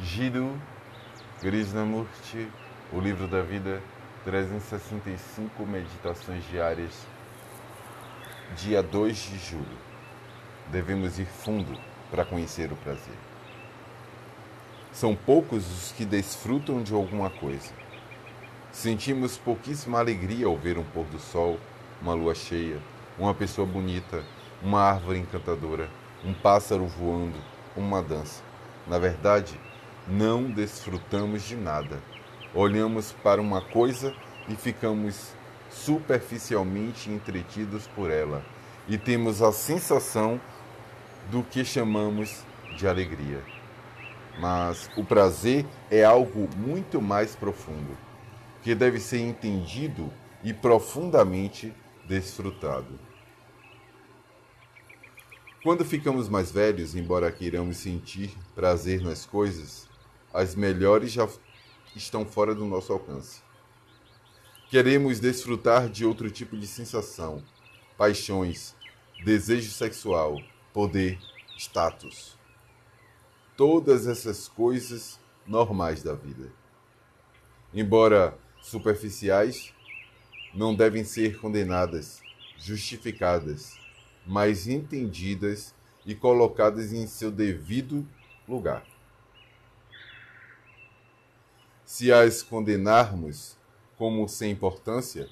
[0.00, 0.56] Jiddu
[1.40, 2.48] Krishnamurti,
[2.92, 3.82] O Livro da Vida,
[4.24, 7.04] 365 Meditações Diárias,
[8.56, 9.78] dia 2 de julho.
[10.70, 11.76] Devemos ir fundo
[12.12, 13.16] para conhecer o prazer.
[14.92, 17.72] São poucos os que desfrutam de alguma coisa.
[18.70, 21.58] Sentimos pouquíssima alegria ao ver um pôr do sol,
[22.00, 22.78] uma lua cheia,
[23.18, 24.22] uma pessoa bonita,
[24.62, 25.90] uma árvore encantadora,
[26.24, 27.38] um pássaro voando,
[27.76, 28.44] uma dança.
[28.86, 29.58] Na verdade,
[30.08, 32.02] não desfrutamos de nada.
[32.54, 34.14] Olhamos para uma coisa
[34.48, 35.32] e ficamos
[35.70, 38.42] superficialmente entretidos por ela
[38.88, 40.40] e temos a sensação
[41.30, 42.42] do que chamamos
[42.76, 43.42] de alegria.
[44.40, 47.96] Mas o prazer é algo muito mais profundo,
[48.62, 50.10] que deve ser entendido
[50.42, 51.74] e profundamente
[52.06, 52.98] desfrutado.
[55.62, 59.88] Quando ficamos mais velhos, embora queiramos sentir prazer nas coisas,
[60.38, 61.28] as melhores já
[61.96, 63.42] estão fora do nosso alcance.
[64.70, 67.42] Queremos desfrutar de outro tipo de sensação,
[67.96, 68.76] paixões,
[69.24, 70.40] desejo sexual,
[70.72, 71.18] poder,
[71.56, 72.38] status.
[73.56, 76.52] Todas essas coisas normais da vida.
[77.74, 79.74] Embora superficiais,
[80.54, 82.22] não devem ser condenadas,
[82.56, 83.76] justificadas,
[84.24, 85.74] mas entendidas
[86.06, 88.06] e colocadas em seu devido
[88.46, 88.86] lugar.
[91.88, 93.56] Se as condenarmos
[93.96, 95.26] como sem importância,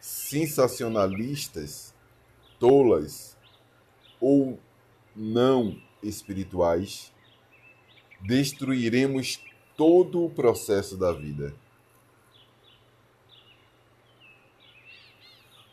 [0.00, 1.94] sensacionalistas,
[2.58, 3.36] tolas
[4.20, 4.58] ou
[5.14, 7.12] não espirituais,
[8.20, 9.40] destruiremos
[9.76, 11.54] todo o processo da vida.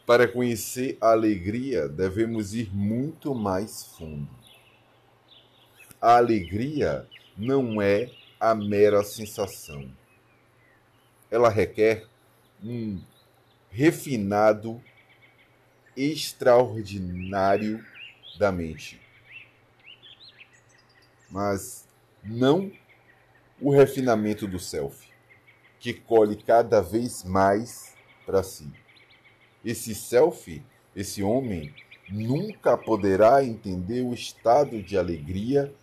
[0.05, 4.29] Para conhecer a alegria, devemos ir muito mais fundo.
[5.99, 9.91] A alegria não é a mera sensação.
[11.29, 12.07] Ela requer
[12.63, 13.01] um
[13.69, 14.81] refinado
[15.95, 17.83] extraordinário
[18.37, 19.01] da mente.
[21.29, 21.87] Mas
[22.23, 22.71] não
[23.61, 25.07] o refinamento do self,
[25.79, 27.93] que colhe cada vez mais
[28.25, 28.71] para si.
[29.63, 30.63] Esse self,
[30.95, 31.73] esse homem,
[32.09, 35.73] nunca poderá entender o estado de alegria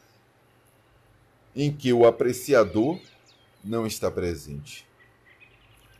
[1.57, 3.01] em que o apreciador
[3.65, 4.87] não está presente.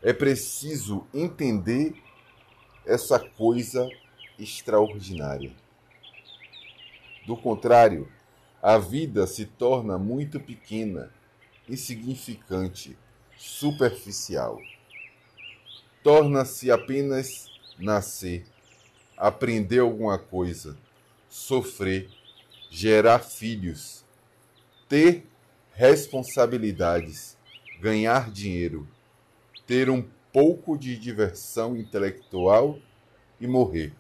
[0.03, 1.95] É preciso entender
[2.85, 3.89] essa coisa
[4.39, 5.53] extraordinária.
[7.27, 8.13] Do contrário,
[8.63, 11.11] a vida se torna muito pequena,
[11.67, 12.97] insignificante,
[13.37, 14.61] superficial.
[16.03, 18.45] Torna-se apenas nascer,
[19.17, 20.77] aprender alguma coisa,
[21.29, 22.09] sofrer,
[22.71, 24.05] gerar filhos,
[24.89, 25.27] ter
[25.77, 27.37] responsabilidades,
[27.83, 28.89] ganhar dinheiro,
[29.67, 32.79] ter um pouco de diversão intelectual
[33.39, 33.93] e morrer.